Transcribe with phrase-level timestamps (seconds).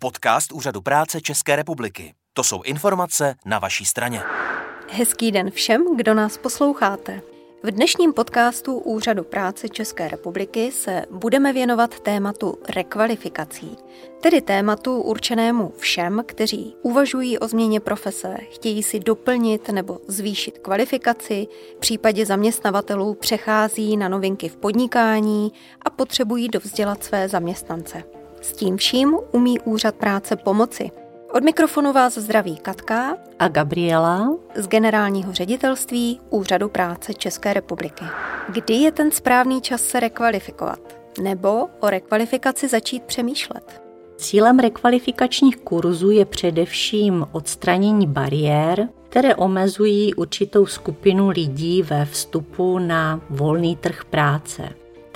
[0.00, 2.14] Podcast Úřadu práce České republiky.
[2.32, 4.22] To jsou informace na vaší straně.
[4.90, 7.22] Hezký den všem, kdo nás posloucháte.
[7.62, 13.76] V dnešním podcastu Úřadu práce České republiky se budeme věnovat tématu rekvalifikací,
[14.22, 21.46] tedy tématu určenému všem, kteří uvažují o změně profese, chtějí si doplnit nebo zvýšit kvalifikaci,
[21.76, 25.52] v případě zaměstnavatelů přechází na novinky v podnikání
[25.82, 28.17] a potřebují dovzdělat své zaměstnance.
[28.40, 30.90] S tím vším umí Úřad práce pomoci–
[31.32, 38.04] od mikrofonu vás zdraví Katka a Gabriela z generálního ředitelství Úřadu práce České republiky.
[38.48, 40.80] Kdy je ten správný čas se rekvalifikovat?
[41.22, 43.82] Nebo o rekvalifikaci začít přemýšlet?
[44.16, 53.20] Cílem rekvalifikačních kurzů je především odstranění bariér, které omezují určitou skupinu lidí ve vstupu na
[53.30, 54.68] volný trh práce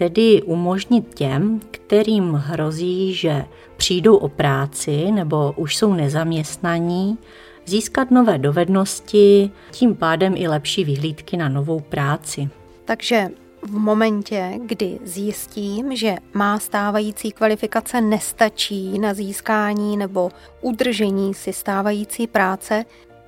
[0.03, 3.45] tedy umožnit těm, kterým hrozí, že
[3.77, 7.19] přijdou o práci nebo už jsou nezaměstnaní,
[7.67, 12.49] získat nové dovednosti, tím pádem i lepší vyhlídky na novou práci.
[12.85, 13.29] Takže
[13.63, 22.27] v momentě, kdy zjistím, že má stávající kvalifikace nestačí na získání nebo udržení si stávající
[22.27, 22.85] práce,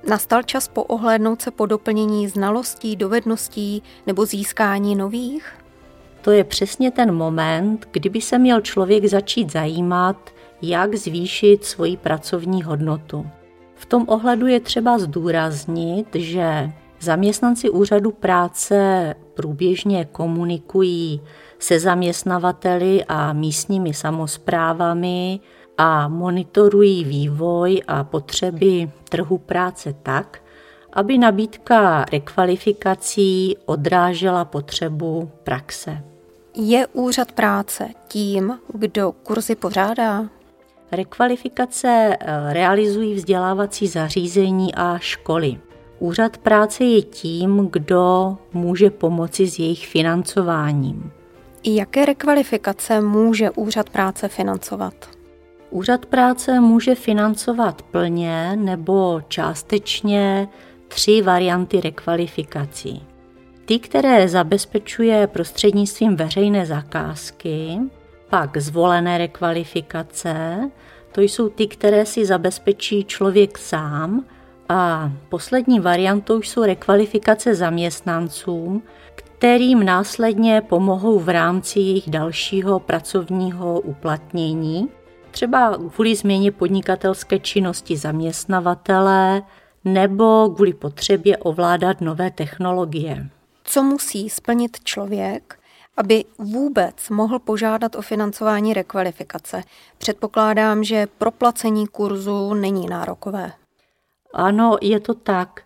[0.09, 5.64] nastal čas poohlédnout se po doplnění znalostí, dovedností nebo získání nových?
[6.25, 10.29] To je přesně ten moment, kdyby se měl člověk začít zajímat,
[10.61, 13.25] jak zvýšit svoji pracovní hodnotu.
[13.75, 21.21] V tom ohledu je třeba zdůraznit, že zaměstnanci úřadu práce průběžně komunikují
[21.59, 25.39] se zaměstnavateli a místními samozprávami
[25.77, 30.41] a monitorují vývoj a potřeby trhu práce tak,
[30.93, 36.14] aby nabídka rekvalifikací odrážela potřebu praxe.
[36.57, 40.29] Je úřad práce tím, kdo kurzy pořádá?
[40.91, 45.57] Rekvalifikace eh, realizují vzdělávací zařízení a školy.
[45.99, 51.11] Úřad práce je tím, kdo může pomoci s jejich financováním.
[51.63, 54.93] Jaké rekvalifikace může úřad práce financovat?
[55.69, 60.47] Úřad práce může financovat plně nebo částečně
[60.87, 63.14] tři varianty rekvalifikací.
[63.65, 67.77] Ty, které zabezpečuje prostřednictvím veřejné zakázky,
[68.29, 70.69] pak zvolené rekvalifikace,
[71.11, 74.25] to jsou ty, které si zabezpečí člověk sám.
[74.69, 78.83] A poslední variantou jsou rekvalifikace zaměstnancům,
[79.15, 84.89] kterým následně pomohou v rámci jejich dalšího pracovního uplatnění,
[85.31, 89.41] třeba kvůli změně podnikatelské činnosti zaměstnavatele
[89.85, 93.29] nebo kvůli potřebě ovládat nové technologie
[93.65, 95.59] co musí splnit člověk,
[95.97, 99.63] aby vůbec mohl požádat o financování rekvalifikace.
[99.97, 103.51] Předpokládám, že proplacení kurzu není nárokové.
[104.33, 105.61] Ano, je to tak.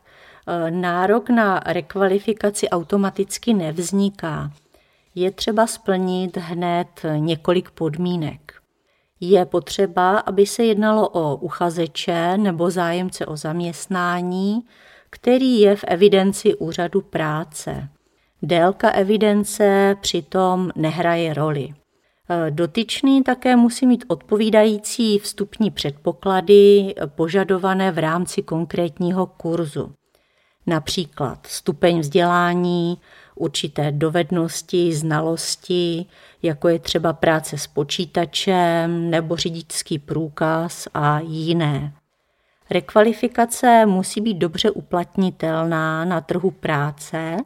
[0.48, 4.52] E, nárok na rekvalifikaci automaticky nevzniká.
[5.16, 8.54] Je třeba splnit hned několik podmínek.
[9.20, 14.66] Je potřeba, aby se jednalo o uchazeče nebo zájemce o zaměstnání,
[15.10, 17.90] který je v evidenci úřadu práce.
[18.42, 21.70] Délka evidence přitom nehraje roli.
[22.30, 29.94] E, dotyčný také musí mít odpovídající vstupní předpoklady požadované v rámci konkrétního kurzu.
[30.68, 32.98] Například stupeň vzdělání,
[33.36, 36.06] určité dovednosti, znalosti,
[36.42, 41.94] jako je třeba práce s počítačem nebo řidičský průkaz a jiné.
[42.72, 47.38] Rekvalifikace musí být dobře uplatnitelná na trhu práce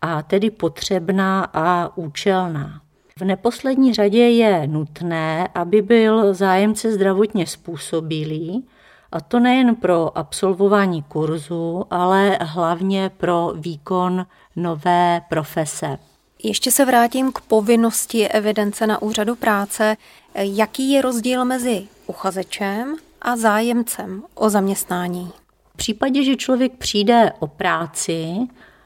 [0.00, 2.80] a tedy potřebná a účelná.
[3.18, 8.64] V neposlední řadě je nutné, aby byl zájemce zdravotně způsobilý,
[9.12, 15.98] a to nejen pro absolvování kurzu, ale hlavně pro výkon nové profese.
[16.42, 19.96] Ještě se vrátím k povinnosti evidence na úřadu práce.
[20.34, 25.32] Jaký je rozdíl mezi uchazečem a zájemcem o zaměstnání?
[25.74, 28.36] V případě, že člověk přijde o práci,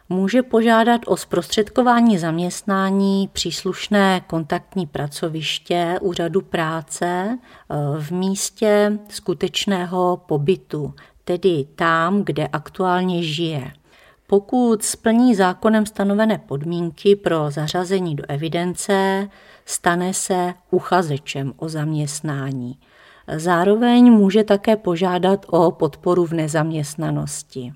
[0.08, 10.94] může požádat o zprostředkování zaměstnání příslušné kontaktní pracoviště úřadu práce eh, v místě skutečného pobytu,
[11.24, 13.72] tedy tam, kde aktuálně žije.
[14.26, 19.28] Pokud splní zákonem stanovené podmínky pro zařazení do evidence,
[19.64, 22.78] stane se uchazečem o zaměstnání.
[23.37, 27.73] Zároveň může také požádat o podporu v nezaměstnanosti.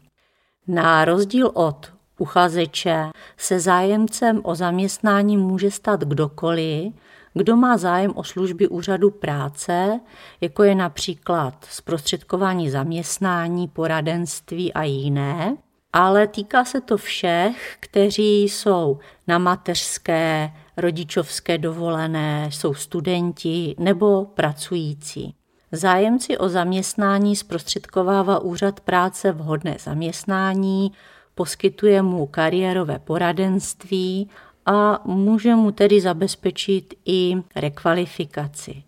[0.69, 6.93] Na rozdíl od uchazeče se zájemcem o zaměstnání může stát kdokoliv,
[7.35, 10.01] kdo má zájem o služby úřadu práce,
[10.41, 15.57] jako je například zprostředkování zaměstnání, poradenství a jiné,
[15.93, 25.35] ale týká se to všech, kteří jsou na mateřské, rodičovské dovolené, jsou studenti nebo pracující.
[25.73, 30.93] Zájemci o zaměstnání zprostředkovává úřad práce vhodné zaměstnání,
[31.35, 34.31] poskytuje mu kariérové poradenství
[34.67, 38.83] a může mu tedy zabezpečit i rekvalifikaci.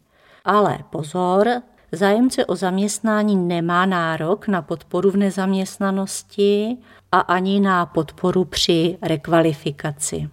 [0.44, 1.48] Ale pozor,
[1.92, 6.76] zájemce o zaměstnání nemá nárok na podporu v nezaměstnanosti
[7.12, 10.28] a ani na podporu při rekvalifikaci.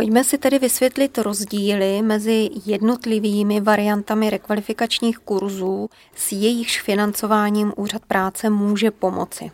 [0.00, 8.50] Pojďme si tedy vysvětlit rozdíly mezi jednotlivými variantami rekvalifikačních kurzů, s jejichž financováním Úřad práce
[8.50, 9.50] může pomoci.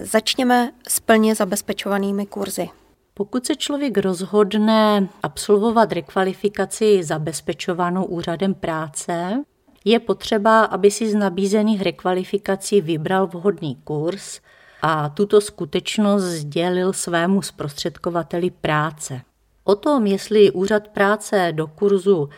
[0.00, 2.68] Začněme s plně zabezpečovanými kurzy.
[3.14, 9.44] Pokud se člověk rozhodne absolvovat rekvalifikaci zabezpečovanou úřadem práce,
[9.84, 14.40] je potřeba, aby si z nabízených rekvalifikací vybral vhodný kurz
[14.82, 19.20] a tuto skutečnost sdělil svému zprostředkovateli práce.
[19.64, 22.28] O tom, jestli úřad práce do kurzu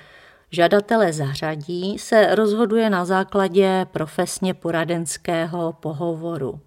[0.51, 6.61] žadatele zařadí, se rozhoduje na základě profesně poradenského pohovoru.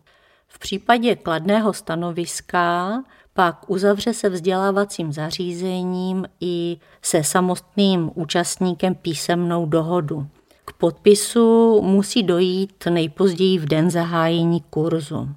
[0.48, 3.04] V případě kladného stanoviska
[3.34, 10.28] pak uzavře se vzdělávacím zařízením i se samotným účastníkem písemnou dohodu.
[10.66, 15.30] K podpisu musí dojít nejpozději v den zahájení kurzu.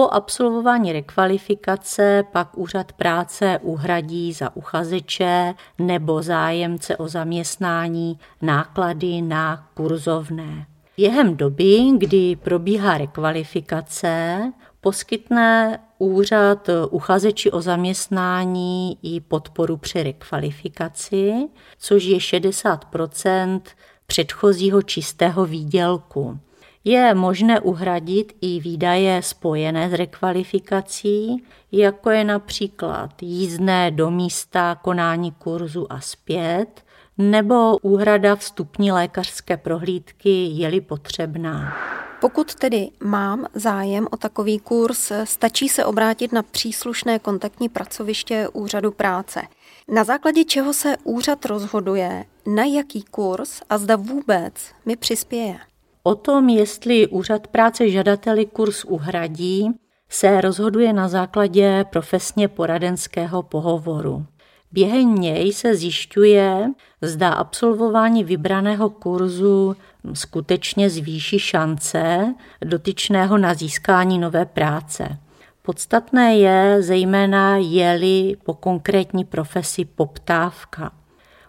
[0.00, 9.68] Po absolvování rekvalifikace pak úřad práce uhradí za uchazeče nebo zájemce o zaměstnání náklady na
[9.74, 10.66] kurzovné.
[10.96, 14.40] Během doby, kdy probíhá rekvalifikace,
[14.80, 21.48] poskytne úřad uchazeči o zaměstnání i podporu při rekvalifikaci,
[21.78, 23.60] což je 60%
[24.06, 26.38] předchozího čistého výdělku.
[26.84, 35.32] Je možné uhradit i výdaje spojené s rekvalifikací, jako je například jízdné do místa konání
[35.32, 36.84] kurzu a zpět,
[37.18, 41.76] nebo úhrada vstupní lékařské prohlídky, je-li potřebná.
[42.20, 48.90] Pokud tedy mám zájem o takový kurz, stačí se obrátit na příslušné kontaktní pracoviště úřadu
[48.90, 49.42] práce.
[49.88, 54.54] Na základě čeho se úřad rozhoduje, na jaký kurz a zda vůbec
[54.86, 55.69] mi přispěje.
[56.02, 59.70] O tom, jestli úřad práce žadateli kurz uhradí,
[60.08, 64.26] se rozhoduje na základě profesně poradenského pohovoru.
[64.72, 66.70] Během něj se zjišťuje,
[67.02, 69.76] zda absolvování vybraného kurzu
[70.12, 75.18] skutečně zvýší šance dotyčného na získání nové práce.
[75.62, 80.99] Podstatné je zejména je-li po konkrétní profesi poptávka.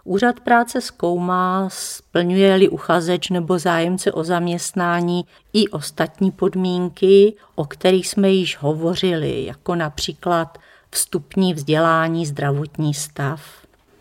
[0.04, 8.30] Úřad práce zkoumá, splňuje-li uchazeč nebo zájemce o zaměstnání i ostatní podmínky, o kterých jsme
[8.30, 10.58] již hovořili, jako například
[10.90, 13.42] vstupní vzdělání, zdravotní stav.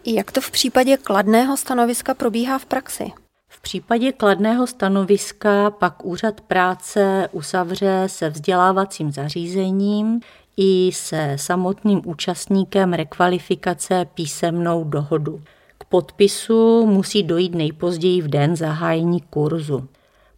[0.06, 3.12] Jak to v případě kladného stanoviska probíhá v praxi?
[3.48, 10.20] V případě kladného stanoviska pak úřad práce uzavře se vzdělávacím zařízením
[10.58, 15.42] i se samotným účastníkem rekvalifikace písemnou dohodu.
[15.92, 19.88] Podpisu musí dojít nejpozději v den zahájení kurzu.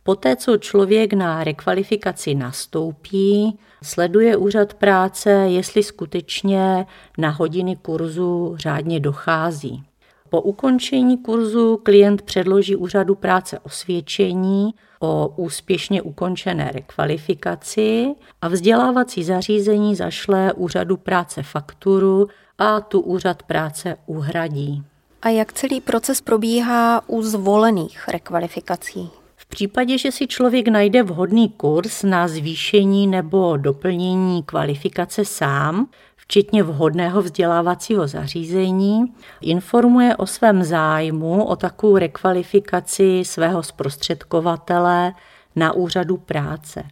[0.03, 6.85] Poté, co člověk na rekvalifikaci nastoupí, sleduje úřad práce, jestli skutečně
[7.18, 9.83] na hodiny kurzu řádně dochází.
[10.30, 19.95] Po ukončení kurzu klient předloží úřadu práce osvědčení o úspěšně ukončené rekvalifikaci a vzdělávací zařízení
[19.95, 24.83] zašle úřadu práce fakturu a tu úřad práce uhradí.
[25.23, 29.09] A jak celý proces probíhá u zvolených rekvalifikací?
[29.35, 36.63] V případě, že si člověk najde vhodný kurz na zvýšení nebo doplnění kvalifikace sám, včetně
[36.63, 45.13] vhodného vzdělávacího zařízení, informuje o svém zájmu o takovou rekvalifikaci svého zprostředkovatele
[45.56, 46.83] na úřadu práce.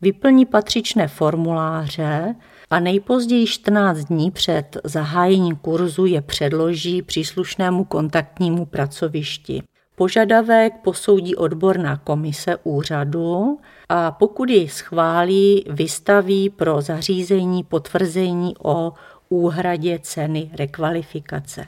[0.00, 2.34] Vyplní patřičné formuláře
[2.72, 9.62] a nejpozději 14 dní před zahájením kurzu je předloží příslušnému kontaktnímu pracovišti.
[9.94, 18.92] Požadavek posoudí odborná komise úřadu a pokud ji schválí, vystaví pro zařízení potvrzení o
[19.28, 21.66] úhradě ceny rekvalifikace.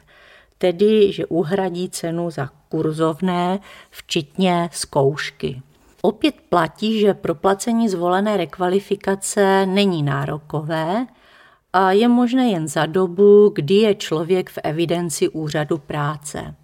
[0.58, 3.58] Tedy, že uhradí cenu za kurzovné,
[3.90, 5.62] včetně zkoušky.
[6.06, 11.06] Opět platí, že proplacení zvolené rekvalifikace není nárokové
[11.72, 16.54] a je možné jen za dobu, kdy je člověk v evidenci úřadu práce.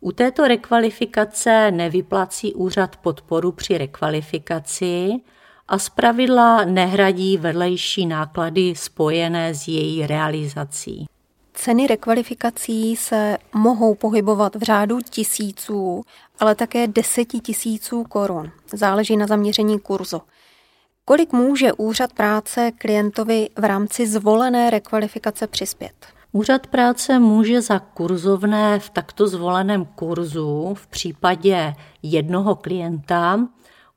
[0.00, 5.10] U této rekvalifikace nevyplací úřad podporu při rekvalifikaci
[5.68, 11.06] a zpravidla nehradí vedlejší náklady spojené s její realizací.
[11.58, 16.02] Ceny rekvalifikací se mohou pohybovat v řádu tisíců,
[16.38, 18.50] ale také deseti tisíců korun.
[18.72, 20.22] Záleží na zaměření kurzu.
[21.04, 26.06] Kolik může úřad práce klientovi v rámci zvolené rekvalifikace přispět?
[26.32, 33.40] Úřad práce může za kurzovné v takto zvoleném kurzu v případě jednoho klienta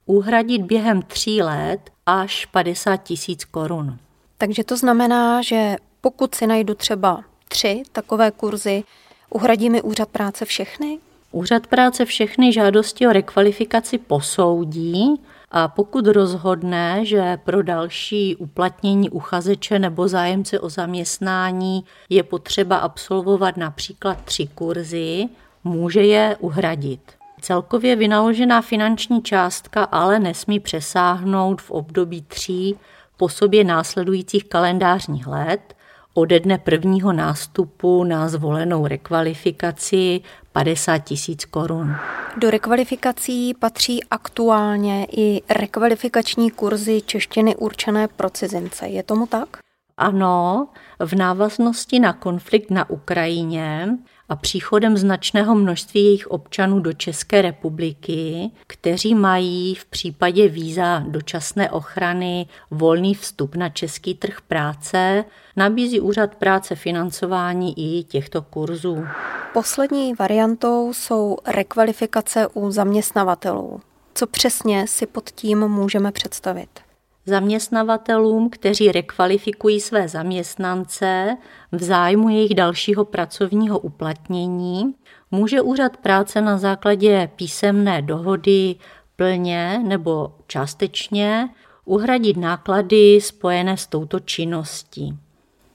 [0.05, 3.97] uhradit během tří let až 50 tisíc korun.
[4.37, 8.83] Takže to znamená, že pokud si najdu třeba tři takové kurzy,
[9.29, 10.99] uhradí mi úřad práce všechny?
[11.31, 15.21] Úřad práce všechny žádosti o rekvalifikaci posoudí
[15.51, 23.57] a pokud rozhodne, že pro další uplatnění uchazeče nebo zájemce o zaměstnání je potřeba absolvovat
[23.57, 25.25] například tři kurzy,
[25.63, 27.01] může je uhradit.
[27.41, 32.75] Celkově vynaložená finanční částka ale nesmí přesáhnout v období tří
[33.17, 35.75] po sobě následujících kalendářních let
[36.19, 40.21] ode dne prvního nástupu na zvolenou rekvalifikaci
[40.51, 41.95] 50 tisíc korun.
[42.37, 48.87] Do rekvalifikací patří aktuálně i rekvalifikační kurzy češtiny určené pro cizince.
[48.87, 49.57] Je tomu tak?
[49.97, 50.67] Ano,
[50.99, 53.89] v návaznosti na konflikt na Ukrajině
[54.29, 61.71] a příchodem značného množství jejich občanů do České republiky, kteří mají v případě víza dočasné
[61.71, 69.05] ochrany volný vstup na český trh práce, nabízí Úřad práce financování i těchto kurzů.
[69.53, 73.81] Poslední variantou jsou rekvalifikace u zaměstnavatelů.
[74.15, 76.88] Co přesně si pod tím můžeme představit?
[77.25, 81.37] Zaměstnavatelům, kteří rekvalifikují své zaměstnance
[81.71, 84.95] v zájmu jejich dalšího pracovního uplatnění,
[85.31, 88.75] může úřad práce na základě písemné dohody
[89.15, 91.49] plně nebo částečně
[91.85, 95.17] uhradit náklady spojené s touto činností.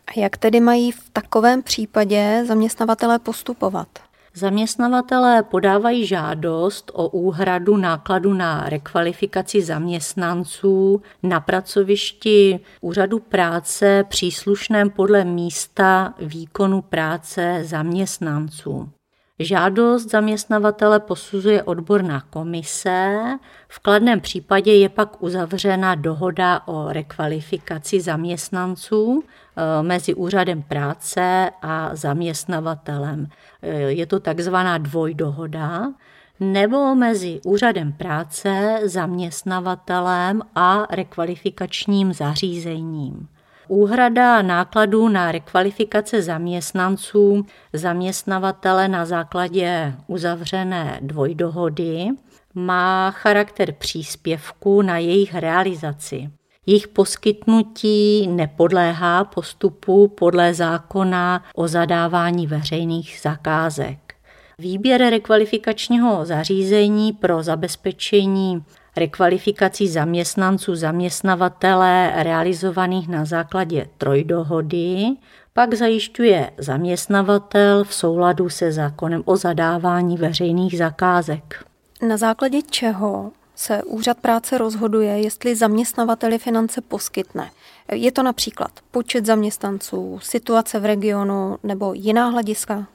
[0.06, 3.88] A jak tedy mají v takovém případě zaměstnavatelé postupovat?
[4.36, 15.24] Zaměstnavatelé podávají žádost o úhradu nákladu na rekvalifikaci zaměstnanců na pracovišti úřadu práce příslušném podle
[15.24, 18.93] místa výkonu práce zaměstnanců.
[19.38, 23.20] Žádost zaměstnavatele posuzuje odborná komise,
[23.68, 29.24] v kladném případě je pak uzavřena dohoda o rekvalifikaci zaměstnanců
[29.56, 33.28] eh, mezi úřadem práce a zaměstnavatelem.
[33.62, 35.92] Eh, je to takzvaná dvojdohoda
[36.40, 43.28] nebo mezi úřadem práce, zaměstnavatelem a rekvalifikačním zařízením.
[43.68, 52.09] Úhrada nákladů na rekvalifikace zaměstnanců zaměstnavatele na základě uzavřené dvojdohody
[52.54, 56.30] má charakter příspěvku na jejich realizaci.
[56.66, 64.14] Jejich poskytnutí nepodléhá postupu podle zákona o zadávání veřejných zakázek.
[64.59, 68.64] Výběr rekvalifikačního zařízení pro zabezpečení
[68.96, 75.16] rekvalifikací zaměstnanců zaměstnavatele realizovaných na základě trojdohody
[75.56, 81.64] pak zajišťuje zaměstnavatel v souladu se zákonem o zadávání veřejných zakázek.
[82.08, 87.50] Na základě čeho se úřad práce rozhoduje, jestli zaměstnavateli finance poskytne.
[87.92, 92.86] Je to například počet zaměstnanců, situace v regionu nebo jiná hlediska?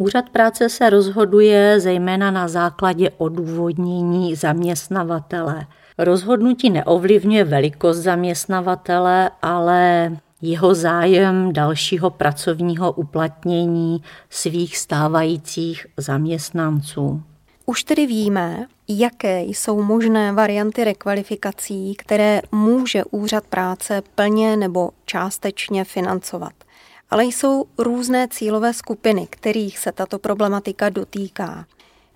[0.00, 5.66] Úřad práce se rozhoduje zejména na základě odůvodnění zaměstnavatele.
[5.98, 10.10] Rozhodnutí neovlivňuje velikost zaměstnavatele, ale
[10.42, 17.22] jeho zájem dalšího pracovního uplatnění svých stávajících zaměstnanců.
[17.66, 25.84] Už tedy víme, jaké jsou možné varianty rekvalifikací, které může úřad práce plně nebo částečně
[25.84, 26.52] financovat
[27.10, 31.66] ale jsou různé cílové skupiny, kterých se tato problematika dotýká.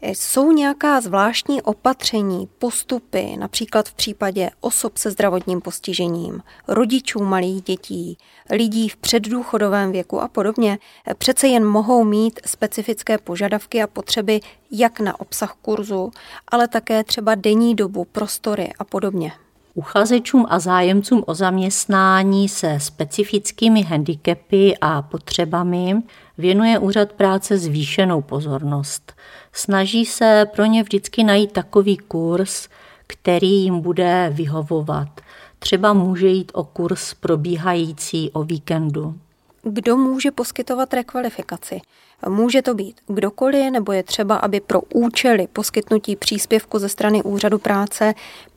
[0.07, 8.19] Jsou nějaká zvláštní opatření, postupy, například v případě osob se zdravotním postižením, rodičů malých dětí,
[8.51, 10.79] lidí v předdůchodovém věku a podobně,
[11.19, 16.11] přece jen mohou mít specifické požadavky a potřeby jak na obsah kurzu,
[16.49, 19.33] ale také třeba denní dobu, prostory a podobně.
[19.75, 26.02] Uchazečům a zájemcům o zaměstnání se specifickými handicapy a potřebami
[26.38, 29.12] věnuje úřad práce zvýšenou pozornost.
[29.52, 32.69] Snaží se pro ně vždycky najít takový kurz,
[33.07, 35.21] který jim bude vyhovovat.
[35.59, 39.14] Třeba může jít o kurz probíhající o víkendu.
[39.62, 41.81] kdo může poskytovat rekvalifikaci.
[42.28, 47.59] Může to být kdokoliv, nebo je třeba, aby pro účely poskytnutí příspěvku ze strany úřadu
[47.59, 48.14] práce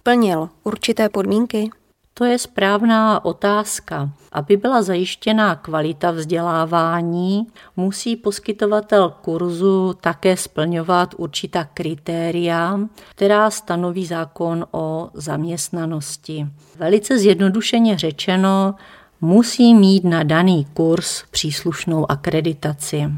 [0.07, 1.69] plnil určité podmínky?
[2.13, 4.09] To je správná otázka.
[4.31, 7.47] Aby byla zajištěná kvalita vzdělávání,
[7.77, 16.47] musí poskytovatel kurzu také splňovat určitá kritéria, která stanoví zákon o zaměstnanosti.
[16.75, 18.75] Velice zjednodušeně řečeno,
[19.21, 23.11] musí mít na daný kurz příslušnou akreditaci.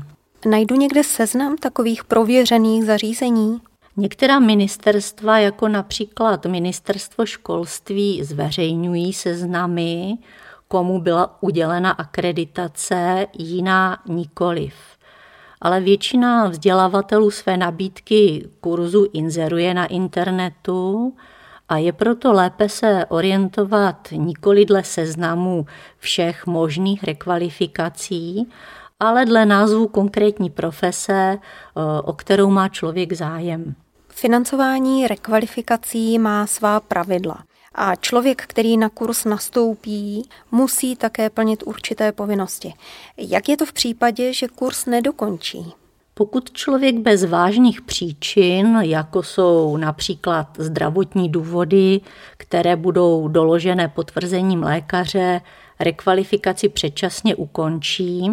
[0.49, 3.61] Najdu někde seznam takových prověřených zařízení?
[3.99, 10.17] Některá ministerstva, jako například ministerstvo školství, zveřejňují seznamy,
[10.67, 14.73] komu byla udělena akreditace, jiná nikoliv.
[15.61, 21.15] Ale většina vzdělavatelů své nabídky kurzu inzeruje na internetu
[21.69, 25.65] a je proto lépe se orientovat nikoli dle seznamu
[25.97, 28.49] všech možných rekvalifikací,
[28.99, 31.39] ale dle názvu konkrétní profese,
[32.03, 33.75] o kterou má člověk zájem.
[34.19, 37.43] Financování rekvalifikací má svá pravidla.
[37.75, 42.73] A člověk, který na kurz nastoupí, musí také plnit určité povinnosti.
[43.17, 45.73] Jak je to v případě, že kurz nedokončí?
[46.13, 52.01] Pokud člověk bez vážných příčin, jako jsou například zdravotní důvody,
[52.37, 55.41] které budou doložené potvrzením lékaře,
[55.79, 58.31] rekvalifikaci předčasně ukončí,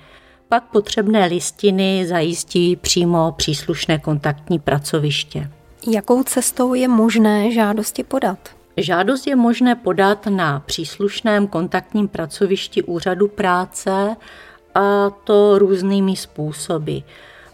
[0.48, 5.50] pak potřebné listiny zajistí přímo příslušné kontaktní pracoviště.
[5.88, 8.38] Jakou cestou je možné žádosti podat?
[8.76, 14.16] Žádost je možné podat na příslušném kontaktním pracovišti úřadu práce
[14.74, 16.98] a to různými způsoby.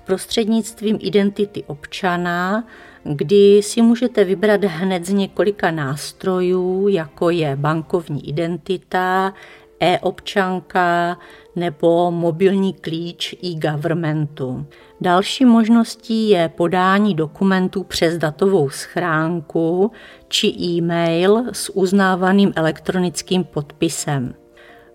[0.05, 2.65] Prostřednictvím identity občana,
[3.05, 9.35] kdy si můžete vybrat hned z několika nástrojů, jako je bankovní identita,
[9.83, 11.19] e-občanka
[11.57, 14.67] nebo mobilní klíč e-governmentu.
[15.01, 19.93] Další možností je podání dokumentů přes datovou schránku
[20.29, 24.35] či e-mail s uznávaným elektronickým podpisem.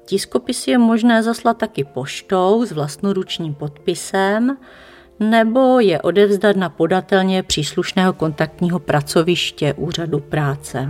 [0.05, 4.57] Tiskopis je možné zaslat taky poštou s vlastnoručním podpisem
[5.19, 10.89] nebo je odevzdat na podatelně příslušného kontaktního pracoviště úřadu práce.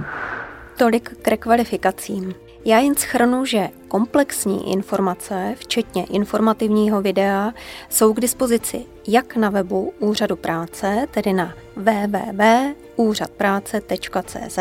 [0.78, 2.47] Tolik k rekvalifikacím.
[2.68, 7.54] Já jen schrnu, že komplexní informace, včetně informativního videa,
[7.90, 14.60] jsou k dispozici jak na webu Úřadu práce, tedy na www.úřadpráce.cz,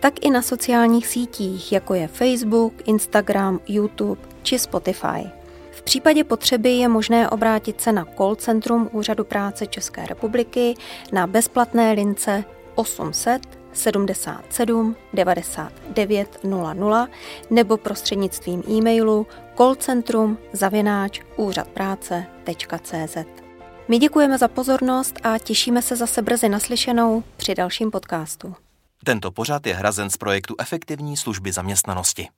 [0.00, 5.30] tak i na sociálních sítích, jako je Facebook, Instagram, YouTube či Spotify.
[5.70, 10.74] V případě potřeby je možné obrátit se na call centrum Úřadu práce České republiky
[11.12, 17.08] na bezplatné lince 800 77 99 00
[17.50, 23.16] nebo prostřednictvím e-mailu callcentrum zavináč úřadpráce.cz.
[23.88, 28.54] My děkujeme za pozornost a těšíme se zase brzy naslyšenou při dalším podcastu.
[29.04, 32.28] Tento pořad je hrazen z projektu Efektivní služby zaměstnanosti.